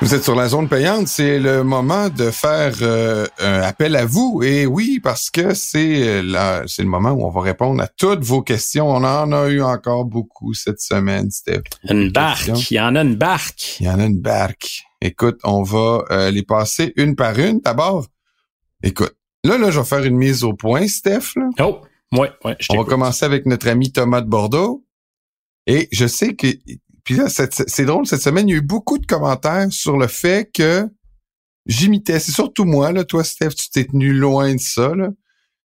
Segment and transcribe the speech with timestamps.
[0.00, 4.06] Vous êtes sur la zone payante, c'est le moment de faire euh, un appel à
[4.06, 4.40] vous.
[4.42, 8.24] Et oui, parce que c'est euh, c'est le moment où on va répondre à toutes
[8.24, 8.88] vos questions.
[8.88, 11.64] On en a eu encore beaucoup cette semaine, Steph.
[11.84, 13.76] Une barque, il y en a une barque.
[13.80, 14.84] Il y en a une barque.
[15.02, 17.60] Écoute, on va euh, les passer une par une.
[17.60, 18.06] D'abord,
[18.82, 19.14] écoute,
[19.44, 21.36] là, là, je vais faire une mise au point, Steph.
[21.36, 21.50] Là.
[21.60, 21.80] Oh,
[22.12, 22.56] ouais, ouais.
[22.70, 24.82] on va commencer avec notre ami Thomas de Bordeaux.
[25.66, 26.48] Et je sais que
[27.04, 30.06] puis là, c'est drôle, cette semaine, il y a eu beaucoup de commentaires sur le
[30.06, 30.88] fait que
[31.66, 35.08] j'imitais, c'est surtout moi, là, toi, Steph, tu t'es tenu loin de ça, là,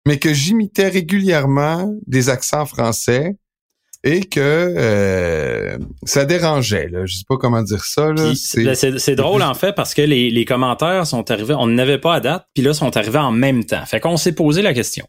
[0.06, 3.36] mais que j'imitais régulièrement des accents français
[4.04, 6.88] et que euh, ça dérangeait.
[6.88, 7.04] Là.
[7.04, 8.12] Je sais pas comment dire ça.
[8.12, 12.14] Ben, c'est drôle en fait parce que les, les commentaires sont arrivés, on n'avait pas
[12.14, 13.84] à date, puis là sont arrivés en même temps.
[13.86, 15.06] Fait qu'on s'est posé la question.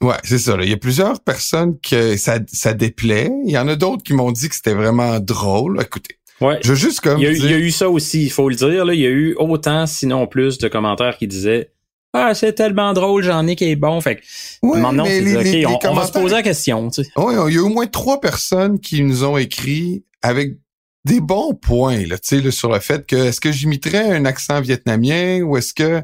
[0.00, 0.56] Ouais, c'est ça.
[0.60, 3.30] Il y a plusieurs personnes que ça, ça déplaît.
[3.44, 5.80] Il y en a d'autres qui m'ont dit que c'était vraiment drôle.
[5.82, 6.18] Écoutez.
[6.40, 6.60] Ouais.
[6.62, 7.18] Je juste comme.
[7.18, 8.84] Il y, a, il y, a, eu ça aussi, il faut le dire.
[8.84, 8.94] Là.
[8.94, 11.72] Il y a eu autant, sinon plus, de commentaires qui disaient
[12.12, 14.00] Ah, c'est tellement drôle, j'en ai qui est bon.
[14.00, 14.22] Fait que
[14.62, 16.90] maintenant, c'est OK, on, va se poser la question.
[16.90, 17.10] Tu sais.
[17.16, 20.56] Oui, il y a au moins trois personnes qui nous ont écrit avec
[21.04, 24.60] des bons points là, tu sais, sur le fait que est-ce que j'imiterais un accent
[24.60, 26.02] vietnamien ou est-ce que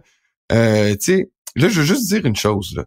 [0.52, 2.74] euh, tu sais, là, je veux juste dire une chose.
[2.76, 2.84] Là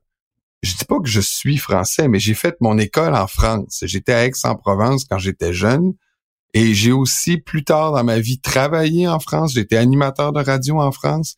[0.63, 3.83] je dis pas que je suis français, mais j'ai fait mon école en France.
[3.83, 5.93] J'étais à Aix-en-Provence quand j'étais jeune.
[6.53, 9.53] Et j'ai aussi, plus tard dans ma vie, travaillé en France.
[9.53, 11.35] J'étais animateur de radio en France.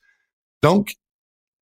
[0.63, 0.95] Donc,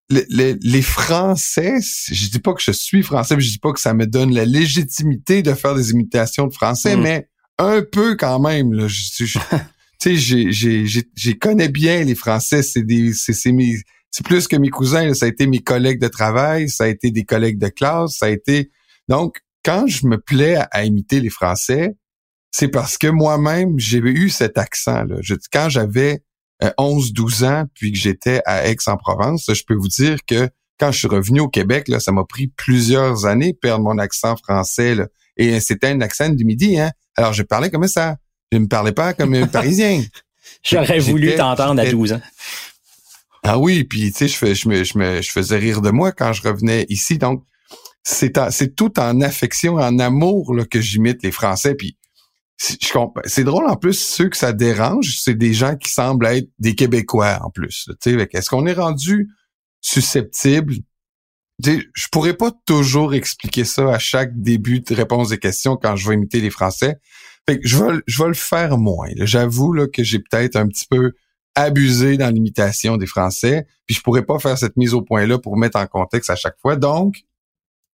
[0.09, 3.93] les, Français, je dis pas que je suis français, mais je dis pas que ça
[3.93, 7.01] me donne la légitimité de faire des imitations de français, mm.
[7.01, 8.73] mais un peu quand même.
[8.73, 9.27] Là, tu
[9.99, 12.63] sais, j'ai connais bien les Français.
[12.63, 13.77] C'est des, c'est mes
[14.11, 17.11] c'est plus que mes cousins, ça a été mes collègues de travail, ça a été
[17.11, 18.71] des collègues de classe, ça a été...
[19.07, 21.95] Donc, quand je me plais à, imiter les Français,
[22.51, 25.17] c'est parce que moi-même, j'ai eu cet accent-là.
[25.51, 26.23] quand j'avais
[26.61, 30.99] 11-12 euh, ans, puis que j'étais à Aix-en-Provence, je peux vous dire que quand je
[30.99, 34.95] suis revenu au Québec, là, ça m'a pris plusieurs années de perdre mon accent français.
[34.95, 35.07] Là.
[35.35, 36.79] Et c'était un accent du midi.
[36.79, 36.91] Hein?
[37.15, 38.17] Alors, je parlais comme ça.
[38.51, 40.03] Je ne parlais pas comme un Parisien.
[40.63, 42.21] J'aurais voulu t'entendre à 12 ans.
[43.47, 45.89] Ah oui, puis tu sais, je, fais, je, me, je, me, je faisais rire de
[45.89, 47.17] moi quand je revenais ici.
[47.17, 47.45] Donc,
[48.03, 51.75] c'est c'est tout en affection, en amour là, que j'imite les Français.
[51.75, 51.97] Puis
[52.57, 56.75] c'est drôle en plus, ceux que ça dérange, c'est des gens qui semblent être des
[56.75, 57.89] Québécois en plus.
[58.05, 59.29] Est-ce qu'on est rendu
[59.81, 60.73] susceptible?
[61.63, 65.95] sais, je pourrais pas toujours expliquer ça à chaque début de réponse des questions quand
[65.95, 66.95] je vais imiter les Français.
[67.47, 69.09] Fait que je vais, je vais le faire moins.
[69.21, 71.13] J'avoue que j'ai peut-être un petit peu
[71.57, 73.65] abusé dans l'imitation des Français.
[73.85, 76.57] Puis je pourrais pas faire cette mise au point-là pour mettre en contexte à chaque
[76.61, 76.75] fois.
[76.75, 77.23] Donc,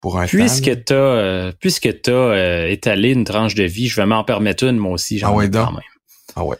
[0.00, 4.06] pour un puisque tu as puisque tu as étalé une tranche de vie, je vais
[4.06, 5.82] m'en permettre une moi aussi, j'en ah ouais, quand même.
[6.36, 6.56] Ah ouais.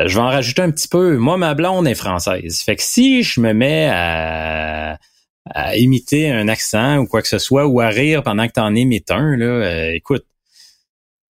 [0.00, 1.16] Euh, je vais en rajouter un petit peu.
[1.16, 2.60] Moi, ma blonde est française.
[2.60, 4.98] Fait que si je me mets à,
[5.50, 8.74] à imiter un accent ou quoi que ce soit, ou à rire pendant que t'en
[8.74, 10.24] imites un, là, euh, écoute,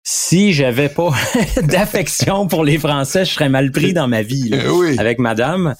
[0.08, 1.10] si j'avais pas
[1.64, 5.74] d'affection pour les Français, je serais mal pris dans ma vie eh avec madame.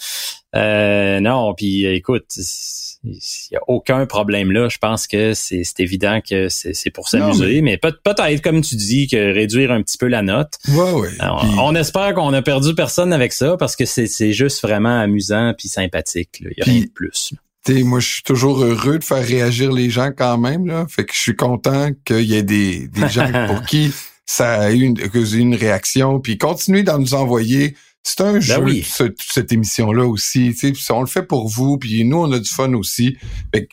[0.57, 2.25] Euh, non, puis écoute,
[3.05, 3.13] il
[3.53, 4.69] n'y a aucun problème là.
[4.69, 9.33] Je pense que c'est évident que c'est pour s'amuser, mais, peut-être, comme tu dis, que
[9.33, 10.55] réduire un petit peu la note.
[10.71, 11.11] Ouais, ouais.
[11.61, 15.69] On, espère qu'on a perdu personne avec ça parce que c'est juste vraiment amusant puis
[15.69, 16.41] sympathique.
[16.41, 17.33] Il n'y a rien de plus.
[17.69, 20.67] moi, je suis toujours heureux de faire réagir les gens quand même.
[20.67, 20.85] Là.
[20.89, 23.93] Fait que je suis content qu'il y ait des, des gens pour qui
[24.27, 26.21] ça a eu une, une réaction.
[26.21, 27.77] Puis continuez d'en nous envoyer.
[28.03, 30.55] C'est un ben jeu, cette, émission-là aussi.
[30.91, 33.17] On le fait pour vous, puis nous, on a du fun aussi.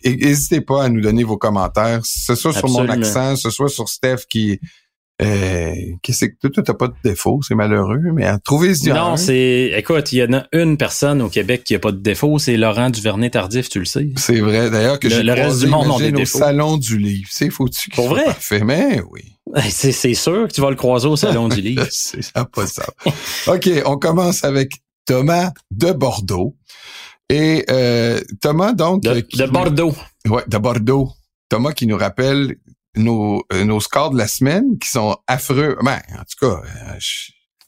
[0.03, 3.87] N'hésitez pas à nous donner vos commentaires, ce soit sur mon accent, ce soit sur
[3.89, 4.59] Steph qui
[5.21, 9.71] euh, qu'est-ce que toi, t'as pas de défaut, c'est malheureux, mais trouver ce Non, c'est,
[9.77, 12.57] écoute, il y en a une personne au Québec qui a pas de défaut, c'est
[12.57, 14.09] Laurent Duvernay Tardif, tu le sais.
[14.17, 17.29] C'est vrai, d'ailleurs que le, le reste du monde a des au salon du livre,
[17.31, 18.25] c'est faut-tu Pour vrai?
[18.25, 19.21] Parfait, mais oui.
[19.69, 21.85] C'est, c'est sûr que tu vas le croiser au salon du livre.
[21.91, 22.85] c'est pas ça.
[23.47, 24.73] ok, on commence avec
[25.05, 26.55] Thomas de Bordeaux.
[27.29, 29.03] Et euh, Thomas, donc...
[29.03, 29.93] De, de Bordeaux.
[30.27, 31.11] Ouais, de Bordeaux.
[31.49, 32.55] Thomas qui nous rappelle
[32.95, 35.77] nos, euh, nos scores de la semaine qui sont affreux.
[35.83, 36.61] Ben, en tout cas,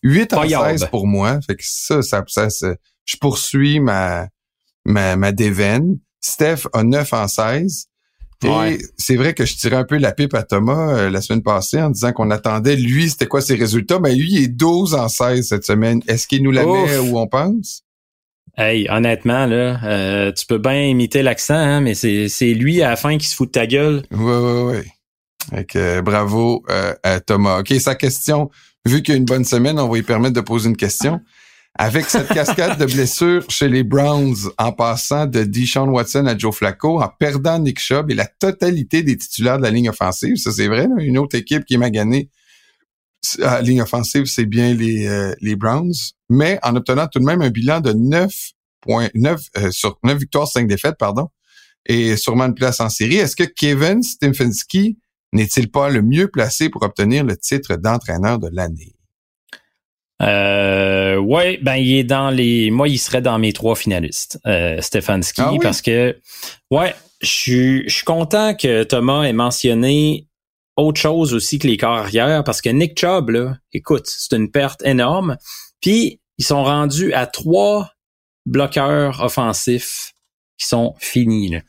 [0.03, 1.39] 8 euh, en 16 pour moi.
[1.41, 2.47] Fait que ça, ça, ça,
[3.05, 4.27] je poursuis ma,
[4.85, 5.97] ma, ma déveine.
[6.21, 7.87] Steph a 9 en 16.
[8.43, 11.41] Et c'est vrai que je tirais un peu la pipe à Thomas euh, la semaine
[11.41, 13.99] passée en disant qu'on attendait, lui, c'était quoi ses résultats?
[13.99, 16.01] Mais lui, il est 12 en 16 cette semaine.
[16.07, 17.81] Est-ce qu'il nous la met où on pense?
[18.55, 23.17] Hey, honnêtement, là, tu peux bien imiter l'accent, hein, mais c'est lui à la fin
[23.17, 24.03] qui se fout de ta gueule.
[24.11, 24.85] Ouais, ouais,
[25.49, 26.63] Fait bravo
[27.03, 27.59] à Thomas.
[27.59, 28.49] OK, sa question,
[28.85, 31.21] vu qu'il y a une bonne semaine, on va lui permettre de poser une question.
[31.77, 36.55] Avec cette cascade de blessures chez les Browns, en passant de Deshaun Watson à Joe
[36.55, 40.53] Flacco, en perdant Nick Chubb et la totalité des titulaires de la ligne offensive, ça
[40.53, 42.29] c'est vrai, une autre équipe qui est maganée
[43.41, 45.93] à la ligne offensive, c'est bien les, euh, les Browns,
[46.29, 48.31] mais en obtenant tout de même un bilan de 9
[48.81, 51.27] points, 9, euh, sur 9 victoires, 5 défaites, pardon,
[51.85, 53.15] et sûrement une place en série.
[53.15, 54.97] Est-ce que Kevin Stefanski
[55.35, 58.95] n'est-il pas le mieux placé pour obtenir le titre d'entraîneur de l'année?
[60.21, 62.71] Euh, ouais, ben il est dans les.
[62.71, 66.17] Moi, il serait dans mes trois finalistes, euh, Stefanski, ah parce que
[66.71, 70.27] ouais, je suis content que Thomas ait mentionné
[70.77, 74.51] autre chose aussi que les corps arrière, parce que Nick Chubb, là, écoute, c'est une
[74.51, 75.37] perte énorme.
[75.81, 77.91] Puis ils sont rendus à trois
[78.45, 80.13] bloqueurs offensifs
[80.57, 81.49] qui sont finis.
[81.49, 81.59] Là.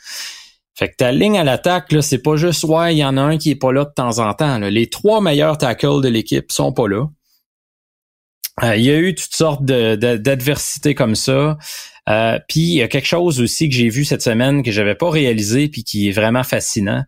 [0.78, 3.23] Fait que ta ligne à l'attaque, là, c'est pas juste ouais, il y en a
[3.23, 4.58] un qui est pas là de temps en temps.
[4.58, 7.06] Les trois meilleurs tackles de l'équipe sont pas là.
[8.62, 11.56] Euh, il y a eu toutes sortes d'adversités comme ça.
[12.08, 14.94] Euh, puis il y a quelque chose aussi que j'ai vu cette semaine que j'avais
[14.94, 17.05] pas réalisé puis qui est vraiment fascinant.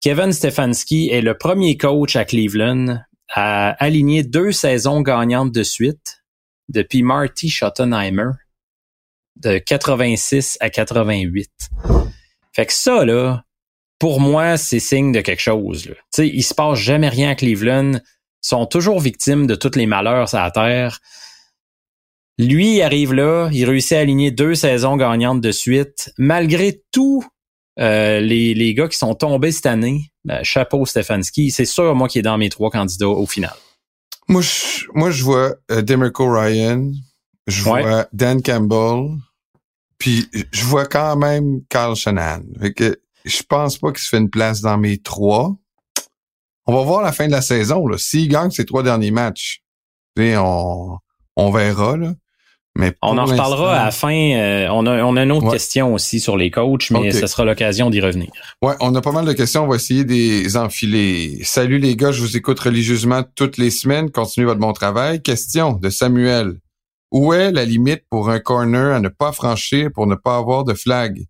[0.00, 2.98] Kevin Stefanski est le premier coach à Cleveland
[3.28, 6.22] à aligner deux saisons gagnantes de suite
[6.68, 8.30] depuis Marty Schottenheimer
[9.36, 11.50] de 86 à 88.
[12.56, 13.44] Fait que ça, là,
[13.98, 15.90] pour moi, c'est signe de quelque chose.
[15.90, 15.94] Là.
[16.10, 18.00] sais, il se passe jamais rien à Cleveland
[18.40, 21.00] sont toujours victimes de tous les malheurs à la terre.
[22.38, 27.22] Lui, il arrive là, il réussit à aligner deux saisons gagnantes de suite, malgré tous
[27.78, 30.10] euh, les, les gars qui sont tombés cette année.
[30.24, 33.54] Ben, chapeau Stefanski, c'est sûr moi qui est dans mes trois candidats au final.
[34.28, 36.90] Moi, je, moi, je vois euh, Demarco Ryan,
[37.46, 39.18] je vois Dan Campbell,
[39.98, 42.44] puis je vois quand même Carl Shannon.
[42.60, 45.56] Fait que je pense pas qu'il se fait une place dans mes trois.
[46.66, 47.84] On va voir la fin de la saison.
[47.96, 49.62] S'il gagne ses trois derniers matchs,
[50.18, 50.96] on,
[51.36, 51.96] on verra.
[51.96, 52.12] Là.
[52.76, 54.12] Mais on en reparlera à la fin.
[54.12, 57.44] Euh, on, a, on a une autre question aussi sur les coachs, mais ce sera
[57.44, 58.30] l'occasion d'y revenir.
[58.62, 59.64] Ouais, on a pas mal de questions.
[59.64, 61.40] On va essayer de les enfiler.
[61.42, 64.10] Salut les gars, je vous écoute religieusement toutes les semaines.
[64.10, 65.22] Continuez votre bon travail.
[65.22, 66.58] Question de Samuel.
[67.12, 70.64] Où est la limite pour un corner à ne pas franchir pour ne pas avoir
[70.64, 71.26] de flag?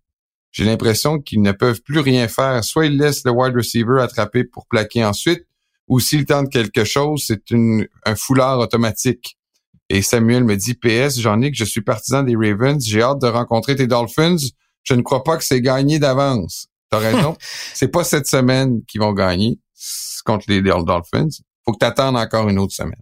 [0.57, 2.63] j'ai l'impression qu'ils ne peuvent plus rien faire.
[2.63, 5.45] Soit ils laissent le wide receiver attraper pour plaquer ensuite,
[5.87, 9.37] ou s'ils tentent quelque chose, c'est un foulard automatique.
[9.89, 13.75] Et Samuel me dit, PS, Jean-Nic, je suis partisan des Ravens, j'ai hâte de rencontrer
[13.75, 14.37] tes Dolphins.
[14.81, 16.67] Je ne crois pas que c'est gagné d'avance.
[16.89, 17.37] T'as raison.
[17.75, 19.59] c'est pas cette semaine qu'ils vont gagner
[20.25, 21.29] contre les Dolphins.
[21.65, 22.95] Faut que tu attendes encore une autre semaine.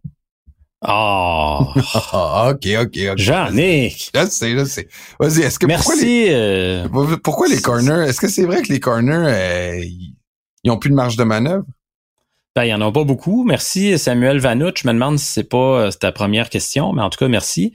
[0.82, 1.68] Oh.
[1.76, 3.18] OK, OK, OK.
[3.18, 4.12] Jean-Nic.
[4.14, 4.88] Là, c'est, là, c'est.
[5.20, 5.66] Vas-y, est-ce que.
[5.66, 5.88] Merci.
[5.88, 8.08] Pourquoi les, euh, pourquoi les corners?
[8.08, 9.86] Est-ce que c'est vrai que les corners, euh,
[10.64, 11.66] ils ont plus de marge de manœuvre?
[12.56, 13.44] Ben, il y en a pas beaucoup.
[13.44, 14.82] Merci, Samuel Vanuch.
[14.82, 17.74] Je me demande si c'est pas euh, ta première question, mais en tout cas, merci.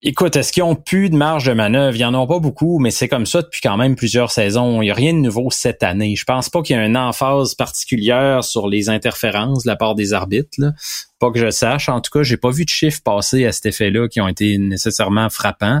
[0.00, 1.96] Écoute, est-ce qu'ils ont plus de marge de manœuvre?
[1.96, 4.80] Il y en a pas beaucoup, mais c'est comme ça depuis quand même plusieurs saisons.
[4.80, 6.14] Il n'y a rien de nouveau cette année.
[6.14, 9.96] Je pense pas qu'il y ait une emphase particulière sur les interférences de la part
[9.96, 10.56] des arbitres.
[10.58, 10.72] Là.
[11.18, 11.88] Pas que je sache.
[11.88, 14.56] En tout cas, j'ai pas vu de chiffres passer à cet effet-là qui ont été
[14.58, 15.80] nécessairement frappants.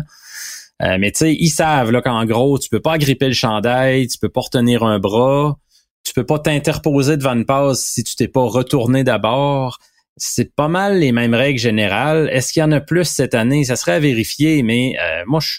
[0.82, 4.08] Euh, mais tu sais, ils savent là qu'en gros, tu peux pas gripper le chandail,
[4.08, 5.58] tu peux pas retenir un bras,
[6.02, 9.78] tu peux pas t'interposer devant une passe si tu t'es pas retourné d'abord
[10.18, 12.28] c'est pas mal les mêmes règles générales.
[12.32, 13.64] Est-ce qu'il y en a plus cette année?
[13.64, 15.58] Ça serait à vérifier, mais euh, moi, je,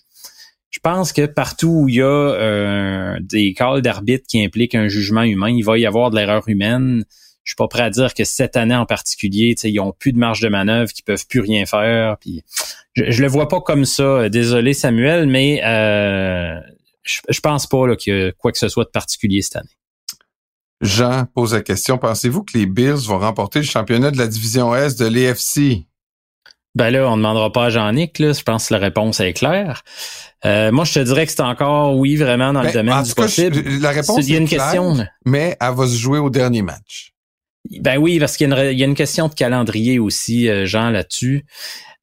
[0.69, 4.87] je, pense que partout où il y a euh, des calls d'arbitre qui impliquent un
[4.87, 7.03] jugement humain, il va y avoir de l'erreur humaine.
[7.43, 10.19] Je suis pas prêt à dire que cette année en particulier, ils ont plus de
[10.19, 12.17] marge de manœuvre, qu'ils peuvent plus rien faire.
[12.19, 12.43] Puis
[12.93, 14.29] je, je le vois pas comme ça.
[14.29, 16.59] Désolé Samuel, mais euh,
[17.03, 19.78] je, je pense pas qu'il y a quoi que ce soit de particulier cette année.
[20.81, 24.75] Jean pose la question, pensez-vous que les Bills vont remporter le championnat de la division
[24.75, 25.85] S de l'EFC?
[26.75, 29.83] Ben là, on ne demandera pas à Jean-Nic, je pense que la réponse est claire.
[30.45, 33.13] Euh, moi, je te dirais que c'est encore oui, vraiment dans le ben, domaine du
[33.13, 33.61] possible.
[33.81, 34.95] la réponse est une question,
[35.25, 37.13] mais elle va se jouer au dernier match.
[37.81, 41.45] Ben oui, parce qu'il y, a une question de calendrier aussi, euh, Jean, là-dessus.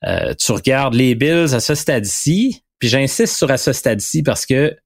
[0.05, 4.45] Euh, tu regardes les Bills à ce stade-ci, puis j'insiste sur à ce stade-ci parce
[4.45, 4.77] que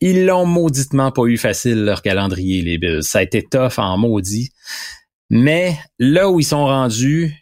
[0.00, 3.02] ils l'ont mauditement pas eu facile, leur calendrier, les Bills.
[3.02, 4.50] Ça a été tough en maudit.
[5.30, 7.34] Mais là où ils sont rendus,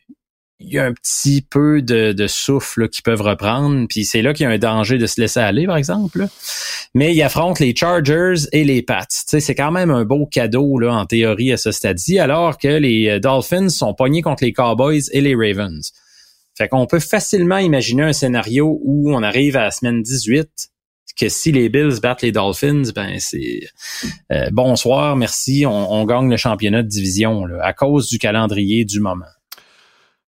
[0.59, 3.87] il y a un petit peu de, souffle qu'ils peuvent reprendre.
[3.89, 6.27] Puis c'est là qu'il y a un danger de se laisser aller, par exemple.
[6.95, 9.07] Mais ils affrontent les Chargers et les Pats.
[9.09, 13.09] c'est quand même un beau cadeau là, en théorie à ce stade-ci, alors que les
[13.09, 15.93] euh, Dolphins sont pognés contre les Cowboys et les Ravens.
[16.57, 20.71] Fait qu'on peut facilement imaginer un scénario où on arrive à la semaine 18,
[21.19, 23.61] que si les Bills battent les Dolphins, ben c'est
[24.33, 29.25] euh, bonsoir, merci, on, gagne le championnat de division à cause du calendrier du moment.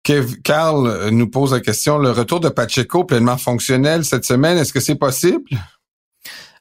[0.02, 4.72] Kev, Carl nous pose la question, le retour de Pacheco pleinement fonctionnel cette semaine, est-ce
[4.72, 5.44] que c'est possible?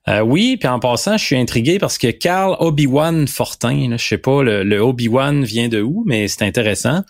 [0.09, 4.17] Euh, oui, puis en passant, je suis intrigué parce que Carl Obi-Wan Fortin, je sais
[4.17, 7.03] pas le, le Obi-Wan vient de où, mais c'est intéressant.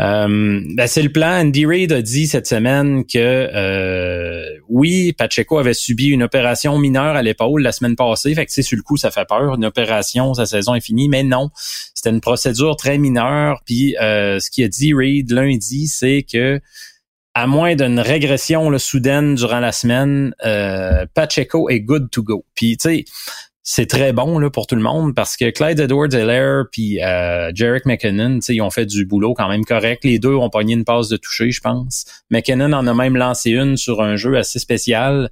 [0.00, 1.40] Euh, ben c'est le plan.
[1.40, 7.16] Andy Reid a dit cette semaine que euh, oui, Pacheco avait subi une opération mineure
[7.16, 8.34] à l'épaule la semaine passée.
[8.34, 9.54] Fait que sur le coup, ça fait peur.
[9.54, 11.08] Une opération, sa saison est finie.
[11.08, 11.50] Mais non,
[11.94, 13.60] c'était une procédure très mineure.
[13.66, 16.60] Puis euh, ce qu'il a dit Reid lundi, c'est que
[17.34, 20.34] à moins d'une régression soudaine durant la semaine,
[21.14, 22.44] Pacheco est good to go.
[22.54, 23.04] Puis tu sais,
[23.64, 27.86] c'est très bon là pour tout le monde parce que Clyde Edwards-Helaire puis euh, Jarek
[27.86, 30.04] McKinnon, ils ont fait du boulot quand même correct.
[30.04, 32.04] Les deux ont pogné une passe de toucher, je pense.
[32.30, 35.30] McKinnon en a même lancé une sur un jeu assez spécial.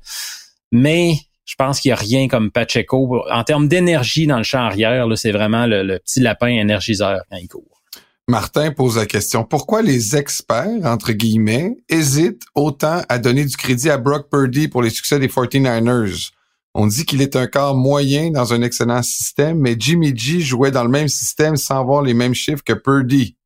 [0.70, 3.24] Mais je pense qu'il n'y a rien comme Pacheco.
[3.28, 7.48] En termes d'énergie dans le champ arrière, c'est vraiment le, petit lapin énergiseur quand il
[7.48, 7.82] court.
[8.28, 13.90] Martin pose la question, pourquoi les experts, entre guillemets, hésitent autant à donner du crédit
[13.90, 16.30] à Brock Purdy pour les succès des 49ers?
[16.74, 20.70] On dit qu'il est un corps moyen dans un excellent système, mais Jimmy G jouait
[20.70, 23.36] dans le même système sans avoir les mêmes chiffres que Purdy.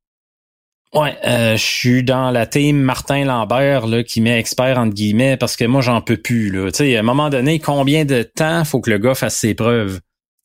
[0.93, 5.35] Ouais, euh, je suis dans la team Martin Lambert là, qui met expert entre guillemets
[5.35, 6.71] parce que moi j'en peux plus là.
[6.71, 9.55] Tu sais, à un moment donné, combien de temps faut que le gars fasse ses
[9.55, 9.99] preuves?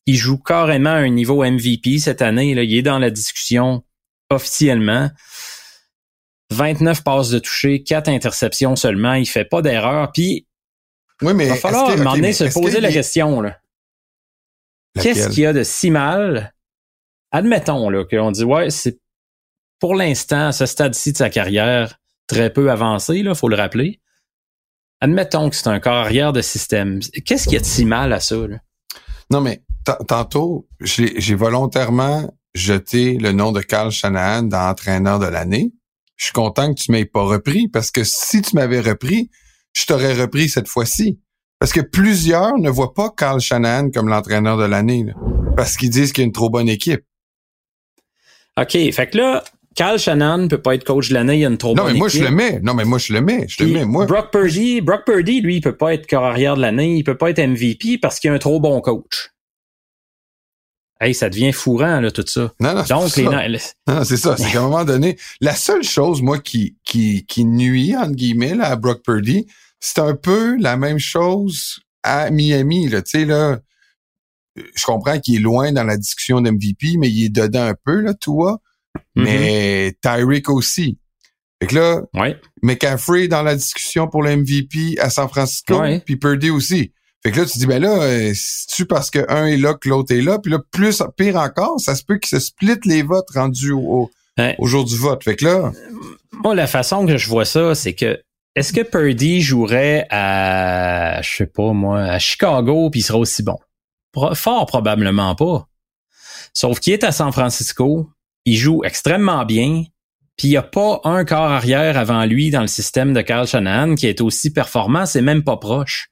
[0.07, 2.53] Il joue carrément à un niveau MVP cette année.
[2.53, 2.63] Là.
[2.63, 3.83] Il est dans la discussion
[4.29, 5.09] officiellement.
[6.49, 9.13] 29 passes de toucher, 4 interceptions seulement.
[9.13, 10.11] Il fait pas d'erreur.
[10.11, 10.47] Puis
[11.21, 11.45] oui, mais.
[11.45, 13.57] Il va falloir à un moment donné se poser la question, là.
[14.99, 16.53] Qu'est-ce qu'il y a de si mal?
[17.31, 18.99] Admettons, là, qu'on dit, ouais, c'est
[19.79, 21.97] pour l'instant, à ce stade-ci de sa carrière,
[22.27, 24.01] très peu avancé, là, faut le rappeler.
[24.99, 26.99] Admettons que c'est un corps arrière de système.
[27.25, 28.57] Qu'est-ce qu'il y a de si mal à ça, là?
[29.31, 29.63] Non, mais
[30.07, 35.71] tantôt, j'ai volontairement jeté le nom de Carl Shanahan dans entraîneur de l'année.
[36.17, 39.31] Je suis content que tu m'aies pas repris parce que si tu m'avais repris,
[39.73, 41.19] je t'aurais repris cette fois-ci.
[41.59, 45.05] Parce que plusieurs ne voient pas Carl Shanahan comme l'entraîneur de l'année,
[45.55, 47.03] parce qu'ils disent qu'il y a une trop bonne équipe.
[48.59, 49.43] OK, fait que là,
[49.75, 51.93] Carl Shanahan peut pas être coach de l'année, il y a une trop bonne équipe.
[51.93, 52.59] Non, mais moi, je le mets.
[52.61, 53.45] Non, mais moi, je le mets.
[53.47, 54.05] Je le mets, moi.
[54.05, 57.29] Brock Purdy, Brock Purdy, lui, il peut pas être carrière de l'année, il peut pas
[57.29, 59.30] être MVP parce qu'il y a un trop bon coach.
[61.01, 62.53] Hey, ça devient fourrant, là, tout ça.
[62.59, 63.47] Non, non, Donc, c'est ça.
[63.87, 64.37] Non, c'est ça.
[64.37, 68.53] C'est qu'à un moment donné, la seule chose, moi, qui, qui, qui nuit, entre guillemets,
[68.53, 69.47] là, à Brock Purdy,
[69.79, 73.01] c'est un peu la même chose à Miami, là.
[73.01, 73.57] Tu sais, là,
[74.55, 78.01] je comprends qu'il est loin dans la discussion d'MVP, mais il est dedans un peu,
[78.01, 78.61] là, toi.
[79.15, 79.23] Mm-hmm.
[79.23, 80.99] Mais Tyreek aussi.
[81.59, 82.39] Fait que là, ouais.
[82.61, 86.93] McCaffrey dans la discussion pour le MVP à San Francisco, puis Purdy aussi.
[87.23, 90.13] Fait que là, tu dis, ben là, euh, c'est-tu parce qu'un est là que l'autre
[90.13, 90.39] est là?
[90.39, 94.09] Puis là, plus pire encore, ça se peut qu'ils se split les votes rendus au,
[94.57, 95.23] au, jour du vote.
[95.23, 95.71] Fait que là...
[96.31, 98.19] Moi, la façon que je vois ça, c'est que
[98.55, 103.43] est-ce que Purdy jouerait à, je sais pas moi, à Chicago puis il serait aussi
[103.43, 103.57] bon?
[104.33, 105.67] Fort probablement pas.
[106.53, 108.09] Sauf qu'il est à San Francisco,
[108.45, 109.83] il joue extrêmement bien,
[110.35, 113.47] puis il n'y a pas un corps arrière avant lui dans le système de Carl
[113.47, 116.10] Shanahan qui est aussi performant, c'est même pas proche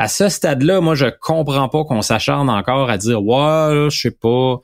[0.00, 4.10] à ce stade-là, moi, je comprends pas qu'on s'acharne encore à dire, ouais, je sais
[4.10, 4.62] pas,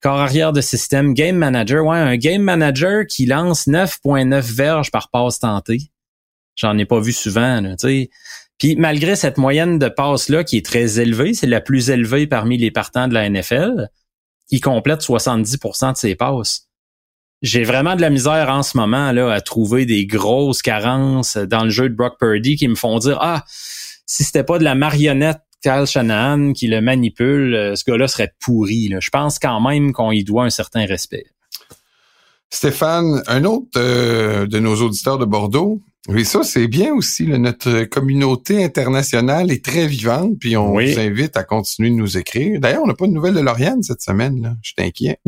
[0.00, 5.10] corps arrière de système, game manager, ouais, un game manager qui lance 9.9 verges par
[5.10, 5.90] passe tentée.
[6.56, 8.10] J'en ai pas vu souvent, tu sais.
[8.56, 12.56] Puis malgré cette moyenne de passes-là qui est très élevée, c'est la plus élevée parmi
[12.56, 13.90] les partants de la NFL,
[14.48, 16.70] il complète 70% de ses passes.
[17.42, 21.64] J'ai vraiment de la misère en ce moment là à trouver des grosses carences dans
[21.64, 23.44] le jeu de Brock Purdy qui me font dire ah
[24.10, 28.32] si c'était pas de la marionnette Kyle Shanahan qui le manipule, euh, ce gars-là serait
[28.40, 28.92] pourri.
[28.98, 31.26] Je pense quand même qu'on y doit un certain respect.
[32.52, 37.26] Stéphane, un autre euh, de nos auditeurs de Bordeaux, oui, ça, c'est bien aussi.
[37.26, 42.58] notre communauté internationale est très vivante, puis on vous invite à continuer de nous écrire.
[42.58, 44.42] D'ailleurs, on n'a pas de nouvelles de Lauriane cette semaine.
[44.42, 44.54] Là.
[44.62, 45.18] Je suis inquiet.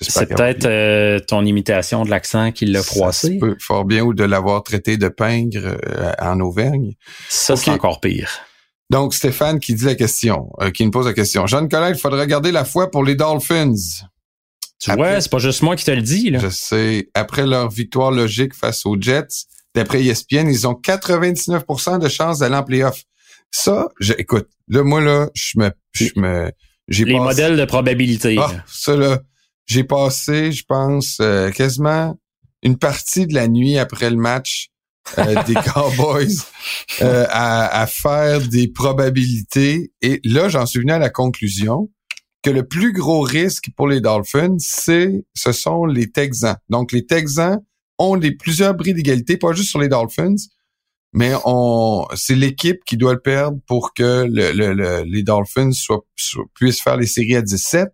[0.00, 3.38] C'est peut-être euh, ton imitation de l'accent qui l'a froissé.
[3.38, 6.94] Peut, fort bien, ou de l'avoir traité de pingre euh, en Auvergne.
[7.28, 8.30] Ça, c'est encore pire.
[8.90, 11.46] Donc, Stéphane qui dit la question, euh, qui nous pose la question.
[11.46, 13.74] Jean Colette, il faudrait garder la foi pour les Dolphins.
[14.80, 16.30] Tu vois, c'est pas juste moi qui te le dis.
[16.30, 16.38] Là.
[16.38, 17.10] Je sais.
[17.14, 22.54] Après leur victoire logique face aux Jets, d'après ESPN, ils ont 99% de chances d'aller
[22.54, 23.02] en playoff.
[23.50, 23.88] Ça,
[24.18, 25.70] écoute, là, moi, là, je me...
[25.92, 26.52] Je me
[26.86, 28.36] j'ai Les modèles de probabilité.
[28.40, 29.18] Ah, ça, là,
[29.68, 32.18] j'ai passé, je pense, euh, quasiment
[32.62, 34.70] une partie de la nuit après le match
[35.18, 36.34] euh, des Cowboys
[37.02, 39.92] euh, à, faire des probabilités.
[40.02, 41.90] Et là, j'en suis venu à la conclusion
[42.42, 46.56] que le plus gros risque pour les Dolphins, c'est ce sont les Texans.
[46.70, 47.58] Donc, les Texans
[47.98, 50.36] ont les plusieurs bris d'égalité, pas juste sur les Dolphins,
[51.12, 56.04] mais on c'est l'équipe qui doit le perdre pour que le, les Dolphins soient,
[56.54, 57.88] puissent faire les séries à 17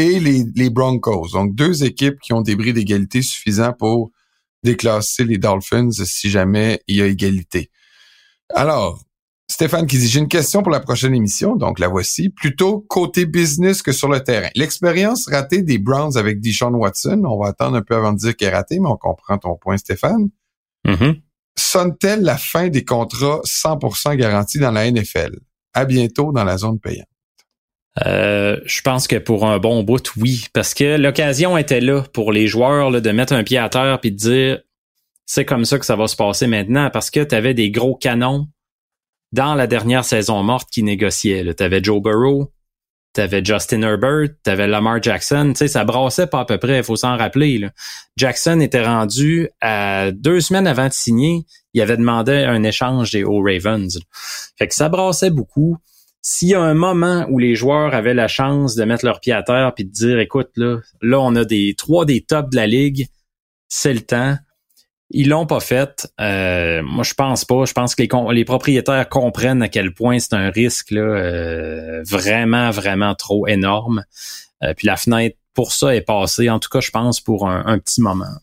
[0.00, 1.28] et les, les Broncos.
[1.32, 4.10] Donc, deux équipes qui ont des bris d'égalité suffisants pour
[4.62, 7.70] déclasser les Dolphins si jamais il y a égalité.
[8.54, 9.02] Alors,
[9.50, 13.26] Stéphane qui dit, j'ai une question pour la prochaine émission, donc la voici, plutôt côté
[13.26, 14.48] business que sur le terrain.
[14.54, 18.36] L'expérience ratée des Browns avec Deshaun Watson, on va attendre un peu avant de dire
[18.36, 20.28] qu'elle est ratée, mais on comprend ton point, Stéphane.
[20.86, 21.20] Mm-hmm.
[21.58, 25.40] Sonne-t-elle la fin des contrats 100% garantis dans la NFL?
[25.74, 27.09] À bientôt dans la zone payante.
[28.06, 32.32] Euh, je pense que pour un bon bout, oui, parce que l'occasion était là pour
[32.32, 34.60] les joueurs de mettre un pied à terre puis de dire
[35.26, 37.94] c'est comme ça que ça va se passer maintenant, parce que tu avais des gros
[37.94, 38.48] canons
[39.32, 41.54] dans la dernière saison morte qui négociaient.
[41.54, 42.50] Tu avais Joe Burrow,
[43.14, 46.58] tu avais Justin Herbert, tu avais Lamar Jackson, tu sais, ça brassait pas à peu
[46.58, 47.64] près, il faut s'en rappeler.
[48.16, 53.22] Jackson était rendu à deux semaines avant de signer, il avait demandé un échange des
[53.22, 54.00] aux Ravens.
[54.58, 55.76] Fait que ça brassait beaucoup
[56.22, 59.32] s'il y a un moment où les joueurs avaient la chance de mettre leur pied
[59.32, 62.56] à terre puis de dire écoute là, là on a des trois des tops de
[62.56, 63.08] la ligue,
[63.68, 64.36] c'est le temps.
[65.12, 66.06] Ils l'ont pas fait.
[66.20, 67.64] Euh, moi, je pense pas.
[67.64, 72.70] Je pense que les, propriétaires comprennent à quel point c'est un risque là, euh, vraiment,
[72.70, 74.04] vraiment trop énorme.
[74.62, 76.48] Euh, puis la fenêtre pour ça est passée.
[76.48, 78.36] En tout cas, je pense pour un petit moment.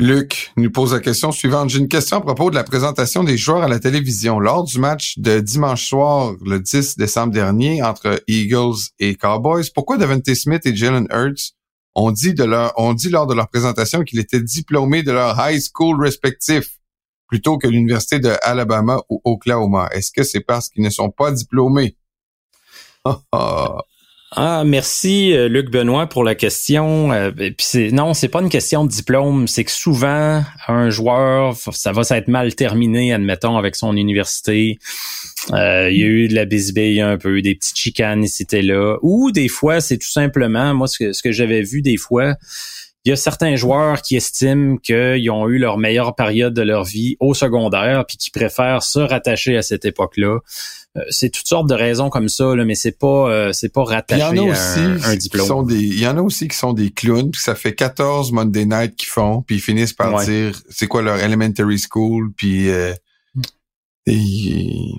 [0.00, 1.70] Luc nous pose la question suivante.
[1.70, 4.38] J'ai une question à propos de la présentation des joueurs à la télévision.
[4.38, 9.98] Lors du match de dimanche soir, le 10 décembre dernier, entre Eagles et Cowboys, pourquoi
[9.98, 11.54] Devante Smith et Jalen Hurts
[11.96, 12.32] ont dit,
[12.76, 16.78] ont dit lors de leur présentation qu'ils étaient diplômés de leur high school respectif
[17.26, 19.88] plutôt que l'université de Alabama ou Oklahoma?
[19.90, 21.96] Est-ce que c'est parce qu'ils ne sont pas diplômés?
[24.32, 27.12] Ah, merci euh, Luc Benoît pour la question.
[27.12, 31.56] Euh, puis c'est, non, c'est pas une question de diplôme, c'est que souvent un joueur,
[31.56, 34.78] ça va s'être mal terminé, admettons, avec son université.
[35.52, 38.60] Euh, il y a eu de la bisbille un peu, des petites chicanes ici et
[38.60, 38.98] là.
[39.00, 42.34] Ou des fois, c'est tout simplement, moi, ce que, ce que j'avais vu des fois,
[43.04, 46.84] il y a certains joueurs qui estiment qu'ils ont eu leur meilleure période de leur
[46.84, 50.40] vie au secondaire, puis qui préfèrent se rattacher à cette époque-là.
[50.96, 53.84] Euh, c'est toutes sortes de raisons comme ça, là, mais c'est pas euh, c'est pas
[53.84, 55.70] rattaché à un, diplôme.
[55.70, 58.96] il y en a aussi qui sont des clowns, puis ça fait 14 Monday Night
[58.96, 62.94] qu'ils font, puis ils finissent par dire c'est quoi leur elementary school, puis euh,
[64.06, 64.98] ils,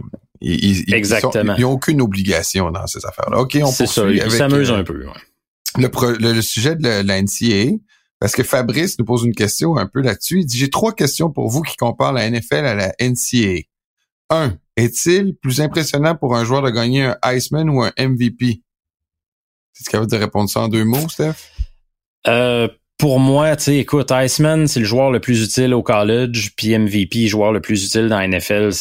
[0.93, 1.55] Exactement.
[1.57, 3.39] Ils, ont aucune obligation dans ces affaires-là.
[3.39, 5.05] OK, on poursuit ça, ils s'amusent un peu.
[5.77, 7.21] Le, sujet de la, la
[8.19, 10.39] parce que Fabrice nous pose une question un peu là-dessus.
[10.41, 13.63] Il dit, j'ai trois questions pour vous qui comparent la NFL à la NCAA.
[14.29, 18.62] Un, est-il plus impressionnant pour un joueur de gagner un Iceman ou un MVP?
[19.73, 21.36] C'est capable de répondre ça en deux mots, Steph?
[22.27, 26.51] Euh, pour moi, tu sais, écoute, Iceman, c'est le joueur le plus utile au college,
[26.58, 28.71] puis MVP, joueur le plus utile dans la NFL.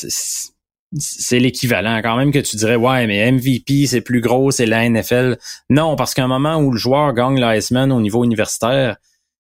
[0.99, 2.01] C'est l'équivalent.
[2.03, 5.39] Quand même que tu dirais, ouais, mais MVP, c'est plus gros, c'est la NFL.
[5.71, 8.97] Non, parce qu'à un moment où le joueur gagne l'Iceman au niveau universitaire,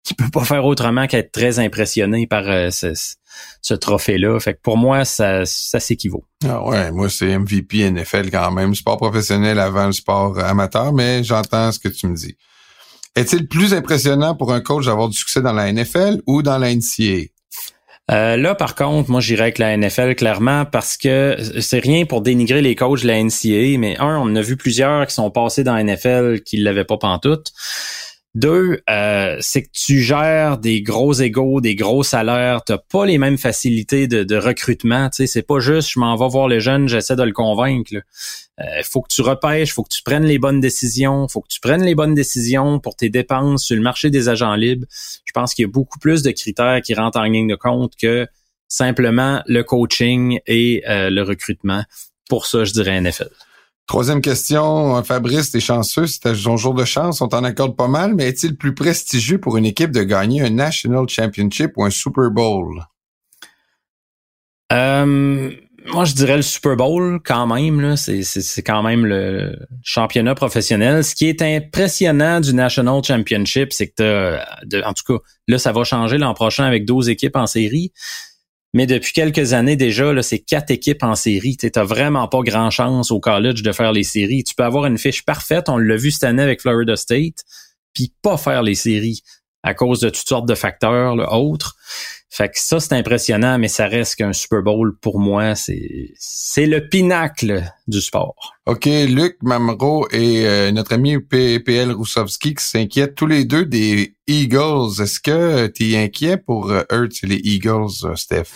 [0.08, 4.40] qui peut pas faire autrement qu'être très impressionné par euh, ce, trophée-là.
[4.40, 6.24] Fait que pour moi, ça, ça s'équivaut.
[6.48, 11.24] Ah ouais, moi c'est MVP NFL quand même, sport professionnel avant le sport amateur, mais
[11.24, 12.38] j'entends ce que tu me dis.
[13.16, 16.74] Est-il plus impressionnant pour un coach d'avoir du succès dans la NFL ou dans la
[16.74, 17.26] NCAA?
[18.10, 22.22] Euh, là, par contre, moi, j'irais avec la NFL clairement parce que c'est rien pour
[22.22, 25.30] dénigrer les coachs de la NCAA, mais un, on en a vu plusieurs qui sont
[25.30, 27.52] passés dans la NFL qui l'avaient pas pantoute.
[28.36, 33.18] Deux, euh, c'est que tu gères des gros égaux, des gros salaires, t'as pas les
[33.18, 35.10] mêmes facilités de, recrutement.
[35.10, 37.92] Tu c'est pas juste je m'en vais voir le jeune, j'essaie de le convaincre.
[37.92, 38.04] Il
[38.60, 41.60] euh, faut que tu repêches, faut que tu prennes les bonnes décisions, faut que tu
[41.60, 44.86] prennes les bonnes décisions pour tes dépenses sur le marché des agents libres.
[45.26, 47.94] Je pense qu'il y a beaucoup plus de critères qui rentrent en ligne de compte
[48.00, 48.28] que
[48.68, 51.84] simplement le coaching et euh, le recrutement.
[52.30, 53.30] Pour ça, je dirais NFL.
[53.88, 58.16] Troisième question, Fabrice, t'es chanceux, c'était ton jour de chance, on t'en accorde pas mal,
[58.16, 62.30] mais est-il plus prestigieux pour une équipe de gagner un National Championship ou un Super
[62.30, 62.86] Bowl?
[64.74, 65.52] Euh,
[65.86, 67.96] moi, je dirais le Super Bowl quand même.
[67.96, 71.04] C'est, quand même le championnat professionnel.
[71.06, 74.38] Ce qui est impressionnant du National Championship, c'est que
[74.84, 77.94] en tout cas, là, ça va changer l'an prochain avec 12 équipes en série.
[78.74, 81.58] Mais depuis quelques années déjà, c'est quatre équipes en série.
[81.58, 84.44] Tu n'as vraiment pas grand chance au college de faire les séries.
[84.44, 87.44] Tu peux avoir une fiche parfaite, on l'a vu cette année avec Florida State,
[87.94, 89.22] puis pas faire les séries.
[89.64, 91.76] à cause de toutes sortes de facteurs là, autres.
[92.30, 96.66] Fait que ça, c'est impressionnant, mais ça reste qu'un Super Bowl, pour moi, c'est c'est
[96.66, 98.54] le pinacle du sport.
[98.66, 104.14] OK, Luc Mamro et euh, notre ami PL Roussowski qui s'inquiètent tous les deux des
[104.28, 105.02] Eagles.
[105.02, 108.48] Est-ce que tu es inquiet pour euh, et les Eagles, euh, Steph?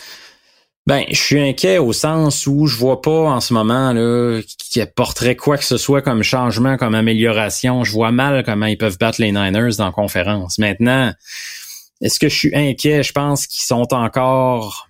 [0.88, 4.82] Ben, je suis inquiet au sens où je vois pas en ce moment là qui
[4.82, 7.84] apporterait quoi que ce soit comme changement, comme amélioration.
[7.84, 10.58] Je vois mal comment ils peuvent battre les Niners dans la conférence.
[10.58, 11.14] Maintenant,
[12.02, 13.04] est-ce que je suis inquiet?
[13.04, 14.88] Je pense qu'ils sont encore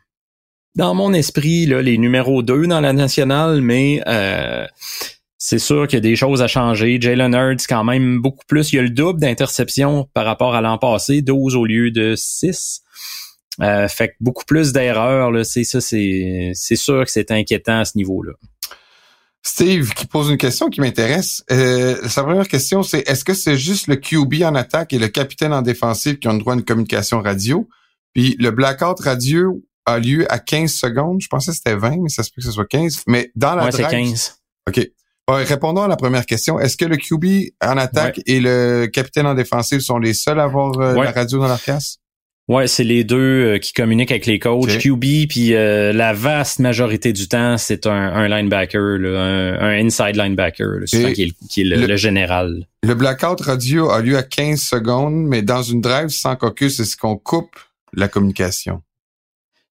[0.76, 4.66] dans mon esprit là, les numéros 2 dans la nationale, mais euh,
[5.38, 7.00] c'est sûr qu'il y a des choses à changer.
[7.02, 8.72] Jalen Hurts, quand même beaucoup plus.
[8.72, 12.16] Il y a le double d'interceptions par rapport à l'an passé, 12 au lieu de
[12.16, 12.82] 6.
[13.62, 18.34] Euh, fait beaucoup plus d'erreurs, c'est sûr que c'est inquiétant à ce niveau-là.
[19.44, 21.44] Steve qui pose une question qui m'intéresse.
[21.52, 25.08] Euh, sa première question, c'est est-ce que c'est juste le QB en attaque et le
[25.08, 27.68] capitaine en défensive qui ont le droit à une communication radio?
[28.14, 31.22] Puis le blackout radio a lieu à 15 secondes.
[31.22, 33.04] Je pensais que c'était 20, mais ça se peut que ce soit 15.
[33.08, 34.38] Mais dans la ouais, c'est 15.
[34.70, 34.88] OK.
[35.28, 36.60] répondons à la première question.
[36.60, 40.44] Est-ce que le QB en attaque et le capitaine en défensive sont les seuls à
[40.44, 42.01] avoir euh, la radio dans leur casse?
[42.48, 44.78] Ouais, c'est les deux euh, qui communiquent avec les coachs.
[44.78, 51.62] QB, puis euh, la vaste majorité du temps, c'est un, linebacker, un, inside linebacker, qui
[51.62, 52.68] est, le, général.
[52.84, 56.98] Le blackout radio a lieu à 15 secondes, mais dans une drive sans caucus, est-ce
[56.98, 57.56] qu'on coupe
[57.94, 58.82] la communication?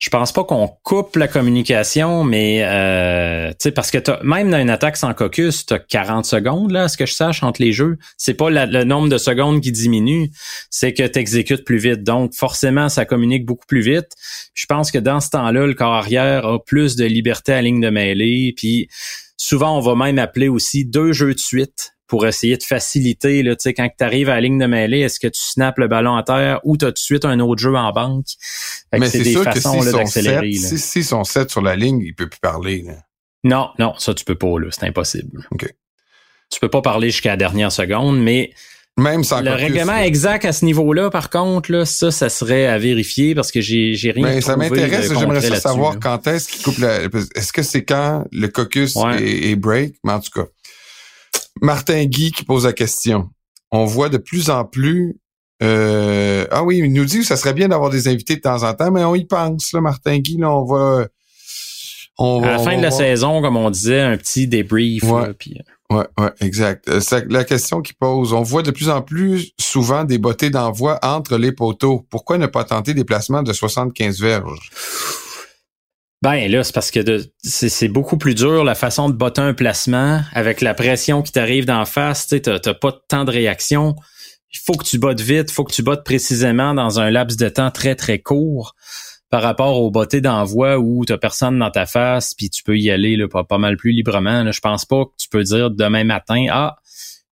[0.00, 4.96] Je pense pas qu'on coupe la communication, mais euh, parce que même dans une attaque
[4.96, 7.98] sans caucus, tu as 40 secondes, là, à ce que je sache, entre les jeux.
[8.16, 10.30] C'est pas le nombre de secondes qui diminue,
[10.70, 12.02] c'est que tu exécutes plus vite.
[12.02, 14.08] Donc, forcément, ça communique beaucoup plus vite.
[14.54, 17.82] Je pense que dans ce temps-là, le corps arrière a plus de liberté à ligne
[17.82, 18.54] de mêlée.
[18.56, 18.88] Puis
[19.36, 23.54] souvent, on va même appeler aussi deux jeux de suite pour essayer de faciliter, là,
[23.64, 26.24] quand tu arrives à la ligne de mêlée, est-ce que tu snaps le ballon à
[26.24, 28.26] terre ou tu as tout de suite un autre jeu en banque?
[28.92, 30.52] Mais c'est des façons d'accélérer.
[30.52, 32.84] Si, si sont 7 sur la ligne, il peut plus parler.
[33.44, 35.46] Non, non, ça tu peux pas, là, c'est impossible.
[35.52, 35.72] OK.
[36.50, 38.50] Tu peux pas parler jusqu'à la dernière seconde, mais
[38.96, 42.76] même sans le règlement exact à ce niveau-là, par contre, là, ça, ça serait à
[42.76, 44.26] vérifier parce que j'ai, j'ai rien.
[44.26, 45.12] Mais ça m'intéresse.
[45.16, 47.04] J'aimerais savoir quand est-ce qu'il coupe la.
[47.36, 49.94] Est-ce que c'est quand le caucus est, est, break?
[50.02, 50.48] Mais en tout cas,
[51.60, 53.30] Martin Guy qui pose la question.
[53.70, 55.16] On voit de plus en plus.
[55.62, 58.62] Euh, ah oui, il nous dit que ça serait bien d'avoir des invités de temps
[58.62, 60.38] en temps, mais on y pense, là, Martin Guy.
[60.38, 61.06] Là, on va.
[62.18, 65.04] On à la fin de la saison, comme on disait, un petit débrief.
[65.04, 65.96] Ouais, euh.
[65.96, 66.88] ouais, ouais, exact.
[66.88, 70.98] Euh, la question qu'il pose, on voit de plus en plus souvent des bottées d'envoi
[71.02, 72.06] entre les poteaux.
[72.10, 74.70] Pourquoi ne pas tenter des placements de 75 verges?
[76.22, 77.00] Ben là, c'est parce que
[77.42, 81.64] c'est beaucoup plus dur la façon de botter un placement avec la pression qui t'arrive
[81.64, 82.26] d'en face.
[82.26, 83.96] Tu n'as pas de temps de réaction.
[84.52, 87.38] Il faut que tu bottes vite, il faut que tu bottes précisément dans un laps
[87.38, 88.74] de temps très très court
[89.30, 92.90] par rapport au botter d'envoi où tu personne dans ta face puis tu peux y
[92.90, 94.42] aller là, pas, mal plus librement.
[94.42, 94.50] Là.
[94.50, 96.76] Je pense pas que tu peux dire demain matin ah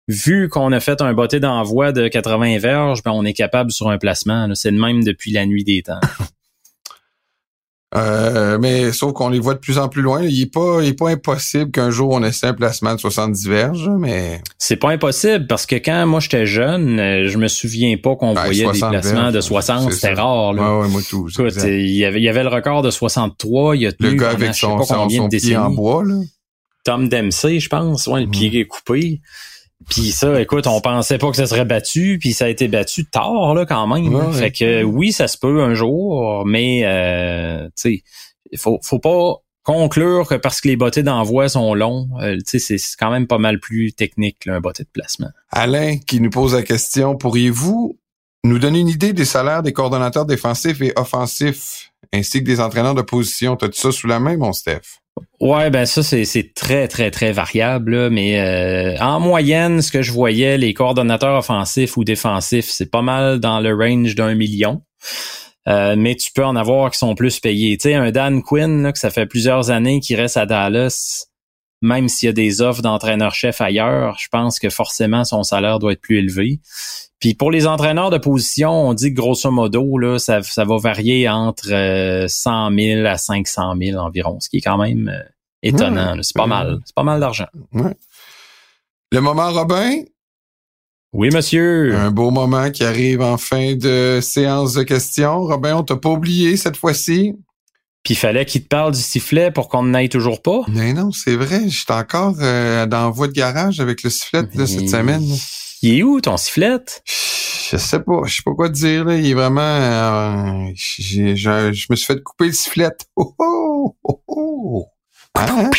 [0.07, 3.89] vu qu'on a fait un botté d'envoi de 80 verges, ben on est capable sur
[3.89, 4.47] un placement.
[4.55, 5.99] C'est le même depuis la nuit des temps.
[7.95, 10.21] Euh, mais sauf qu'on les voit de plus en plus loin.
[10.21, 13.47] Il est pas, il est pas impossible qu'un jour on essaie un placement de 70
[13.47, 14.41] verges, mais.
[14.57, 18.33] C'est pas impossible parce que quand moi j'étais jeune, euh, je me souviens pas qu'on
[18.33, 19.93] ben, voyait des placements de 60.
[19.93, 20.79] C'était rare, là.
[20.79, 21.29] Ouais, moi tout.
[21.29, 23.77] Écoute, il y avait, il y avait le record de 63.
[23.77, 26.15] Il y a le gars avec son, son, son pied en bois, là.
[26.83, 28.07] Tom Dempsey, je pense.
[28.07, 29.21] Ouais, le pied est coupé.
[29.89, 33.05] Puis ça, écoute, on pensait pas que ça serait battu, puis ça a été battu
[33.05, 34.33] tard là quand même.
[34.33, 38.03] fait que oui, ça se peut un jour, mais euh, tu sais,
[38.51, 42.77] il faut, faut pas conclure que parce que les bottées d'envoi sont longs, euh, c'est
[42.97, 45.29] quand même pas mal plus technique là, un botté de placement.
[45.51, 47.99] Alain qui nous pose la question, pourriez-vous
[48.45, 52.95] nous donner une idée des salaires des coordonnateurs défensifs et offensifs ainsi que des entraîneurs
[52.95, 53.57] de position?
[53.57, 55.01] T'as-tu ça sous la main, mon Steph?
[55.39, 60.11] Ouais, ben ça c'est très très très variable, mais euh, en moyenne, ce que je
[60.11, 64.81] voyais, les coordonnateurs offensifs ou défensifs, c'est pas mal dans le range d'un million.
[65.67, 67.77] Euh, mais tu peux en avoir qui sont plus payés.
[67.77, 71.25] Tu sais, un Dan Quinn, que ça fait plusieurs années qu'il reste à Dallas,
[71.81, 75.93] même s'il y a des offres d'entraîneur-chef ailleurs, je pense que forcément son salaire doit
[75.93, 76.59] être plus élevé.
[77.19, 80.77] Puis pour les entraîneurs de position, on dit que grosso modo, là, ça, ça va
[80.77, 85.23] varier entre 100 euh, 000 à 500 000 environ, ce qui est quand même euh,
[85.63, 86.15] étonnant.
[86.21, 86.79] C'est pas mal.
[86.85, 87.47] C'est pas mal d'argent.
[89.11, 90.03] Le moment Robin?
[91.13, 91.95] Oui, monsieur.
[91.95, 95.43] Un beau moment qui arrive en fin de séance de questions.
[95.43, 97.33] Robin, on t'a pas oublié cette fois-ci?
[98.03, 100.61] Puis il fallait qu'il te parle du sifflet pour qu'on n'aille toujours pas.
[100.67, 101.67] Mais non, c'est vrai.
[101.67, 105.25] J'étais encore euh, dans la voie de garage avec le sifflet de cette semaine.
[105.81, 106.79] Il est où ton sifflet?
[107.69, 109.05] je sais pas, je sais pas quoi te dire.
[109.05, 109.15] Là.
[109.15, 109.61] Il est vraiment...
[109.61, 112.89] euh, je, je me suis fait couper le sifflet.
[113.15, 114.85] Oh, oh, oh, oh.
[115.35, 115.69] Hein?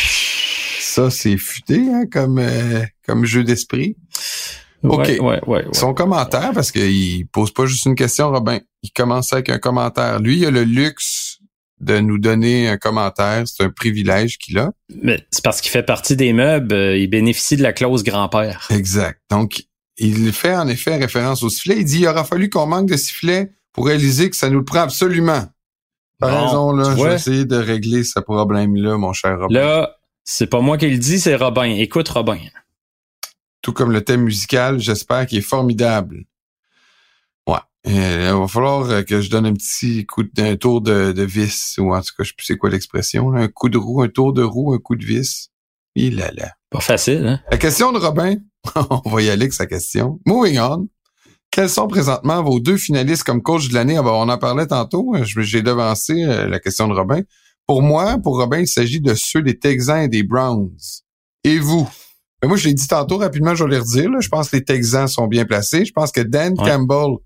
[0.79, 3.95] Ça, c'est futé hein, comme, euh, comme jeu d'esprit.
[4.83, 4.99] OK.
[4.99, 5.65] Ouais, ouais, ouais, ouais.
[5.73, 8.59] Son commentaire, parce qu'il pose pas juste une question, Robin.
[8.83, 10.19] Il commence avec un commentaire.
[10.19, 11.39] Lui, il a le luxe
[11.81, 13.43] de nous donner un commentaire.
[13.47, 14.71] C'est un privilège qu'il a.
[15.01, 18.67] Mais c'est parce qu'il fait partie des meubles, euh, il bénéficie de la clause grand-père.
[18.69, 19.19] Exact.
[19.29, 19.63] Donc,
[19.99, 21.79] il fait en effet référence au sifflet.
[21.79, 24.65] Il dit, il aura fallu qu'on manque de sifflet pour réaliser que ça nous le
[24.65, 25.45] prend absolument.
[26.19, 26.95] T'as raison, là.
[26.97, 29.53] Je vais essayer de régler ce problème-là, mon cher Robin.
[29.53, 31.63] Là, c'est pas moi qui le dis, c'est Robin.
[31.63, 32.39] Écoute, Robin.
[33.61, 36.25] Tout comme le thème musical, j'espère qu'il est formidable.
[37.47, 37.59] Ouais.
[37.87, 41.23] Euh, il va falloir que je donne un petit coup de, un tour de, de
[41.23, 43.41] vis, ou en tout cas, je sais plus c'est quoi l'expression, là.
[43.41, 45.51] un coup de roue, un tour de roue, un coup de vis.
[45.95, 46.51] Il là là.
[46.69, 47.39] Pas facile, hein?
[47.51, 48.35] La question de Robin,
[48.89, 50.19] on va y aller avec sa question.
[50.25, 50.87] Moving on.
[51.51, 53.97] Quels sont présentement vos deux finalistes comme coach de l'année?
[53.97, 55.13] Ah ben, on en parlait tantôt.
[55.23, 57.21] Je- J'ai devancé euh, la question de Robin.
[57.65, 60.69] Pour moi, pour Robin, il s'agit de ceux des Texans et des Browns.
[61.43, 61.89] Et vous?
[62.41, 64.11] Ben, moi, je l'ai dit tantôt, rapidement, je vais les redire.
[64.11, 64.19] là.
[64.21, 65.85] Je pense que les Texans sont bien placés.
[65.85, 66.69] Je pense que Dan Ouais.
[66.69, 67.17] Campbell,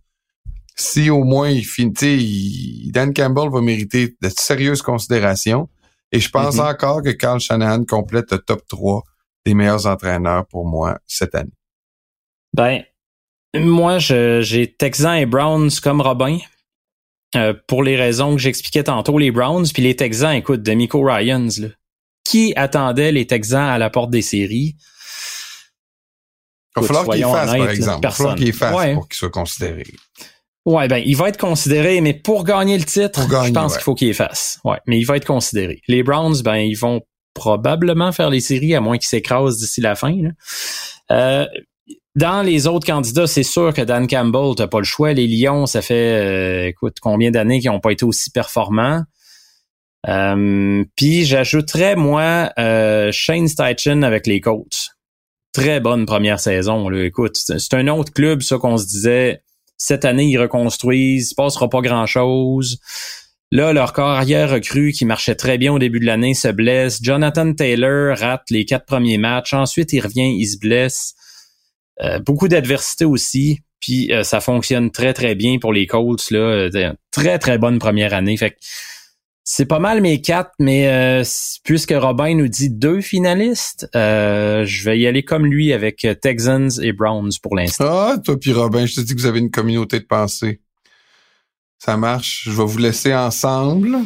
[0.78, 5.70] si au moins il finit, Dan Campbell va mériter de sérieuses considérations.
[6.14, 6.62] Et je pense Mhm.
[6.68, 9.04] encore que Carl Shanahan complète le top 3
[9.46, 11.52] des meilleurs entraîneurs pour moi cette année.
[12.54, 12.84] Ben,
[13.56, 16.38] moi, j'ai Texans et Browns comme Robin.
[17.36, 21.50] Euh, pour les raisons que j'expliquais tantôt, les Browns, puis les Texans, écoute, Demico Ryans,
[21.60, 21.68] là.
[22.24, 24.76] Qui attendait les Texans à la porte des séries?
[26.78, 28.00] Il va falloir qu'il soyons fasse, par exemple.
[28.00, 28.94] Il va falloir qu'il fasse Ouais.
[28.94, 29.84] pour qu'il soit considéré.
[30.66, 33.78] Ouais, ben, il va être considéré, mais pour gagner le titre, gagner, je pense ouais.
[33.78, 34.60] qu'il faut qu'il fasse.
[34.64, 35.82] Ouais, mais il va être considéré.
[35.88, 37.02] Les Browns, ben, ils vont
[37.34, 40.16] probablement faire les séries, à moins qu'ils s'écrasent d'ici la fin.
[40.16, 40.30] là.
[41.12, 41.46] Euh,
[42.16, 45.14] dans les autres candidats, c'est sûr que Dan Campbell, t'as pas le choix.
[45.14, 49.02] Les Lions, ça fait, euh, écoute, combien d'années qu'ils n'ont pas été aussi performants?
[50.08, 54.90] Euh, Puis j'ajouterais, moi, euh, Shane Steichen avec les Colts.
[55.54, 56.88] Très bonne première saison.
[56.88, 57.04] Là.
[57.04, 59.42] Écoute, c'est c'est un autre club, ça, qu'on se disait,
[59.86, 62.80] cette année, ils reconstruisent, il se passera pas grand-chose.
[63.52, 67.00] Là, leur carrière recrue qui marchait très bien au début de l'année se blesse.
[67.04, 69.54] Jonathan Taylor rate les quatre premiers matchs.
[69.54, 71.16] Ensuite, il revient, il se blesse.
[72.02, 73.60] Euh, beaucoup d'adversité aussi.
[73.82, 76.32] Puis euh, ça fonctionne très, très bien pour les Colts.
[76.32, 76.40] Là.
[76.40, 78.38] Euh, Très, très bonne première année.
[78.38, 78.56] Fait que
[79.44, 81.24] c'est pas mal mes quatre, mais euh,
[81.64, 86.14] puisque Robin nous dit deux finalistes, euh, je vais y aller comme lui avec euh,
[86.14, 87.86] Texans et Browns pour l'instant.
[87.88, 90.62] Ah, toi puis Robin, je te dis que vous avez une communauté de pensée.
[91.78, 92.44] Ça marche.
[92.46, 93.98] Je vais vous laisser ensemble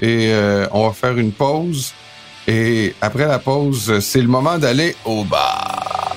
[0.00, 1.92] et euh, on va faire une pause.
[2.48, 6.09] Et après la pause, c'est le moment d'aller au bar.